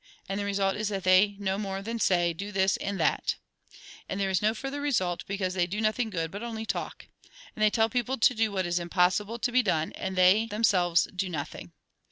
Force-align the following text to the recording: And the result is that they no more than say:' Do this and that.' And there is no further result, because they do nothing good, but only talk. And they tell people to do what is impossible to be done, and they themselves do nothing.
And 0.27 0.39
the 0.39 0.45
result 0.45 0.75
is 0.77 0.89
that 0.89 1.03
they 1.03 1.35
no 1.37 1.59
more 1.59 1.83
than 1.83 1.99
say:' 1.99 2.33
Do 2.33 2.51
this 2.51 2.75
and 2.77 2.99
that.' 2.99 3.35
And 4.09 4.19
there 4.19 4.31
is 4.31 4.41
no 4.41 4.55
further 4.55 4.81
result, 4.81 5.23
because 5.27 5.53
they 5.53 5.67
do 5.67 5.79
nothing 5.79 6.09
good, 6.09 6.31
but 6.31 6.41
only 6.41 6.65
talk. 6.65 7.05
And 7.55 7.61
they 7.61 7.69
tell 7.69 7.87
people 7.87 8.17
to 8.17 8.33
do 8.33 8.51
what 8.51 8.65
is 8.65 8.79
impossible 8.79 9.37
to 9.37 9.51
be 9.51 9.61
done, 9.61 9.91
and 9.91 10.15
they 10.15 10.47
themselves 10.47 11.07
do 11.15 11.29
nothing. 11.29 11.71